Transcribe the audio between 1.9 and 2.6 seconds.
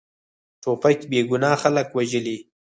وژلي.